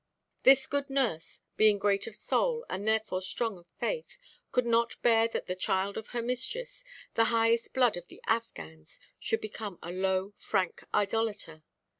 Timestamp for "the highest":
7.13-7.71